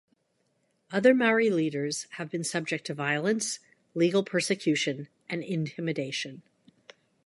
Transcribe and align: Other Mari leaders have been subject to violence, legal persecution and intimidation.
Other 0.91 1.13
Mari 1.13 1.51
leaders 1.51 2.07
have 2.13 2.31
been 2.31 2.43
subject 2.43 2.85
to 2.87 2.95
violence, 2.95 3.59
legal 3.93 4.23
persecution 4.23 5.09
and 5.29 5.43
intimidation. 5.43 6.41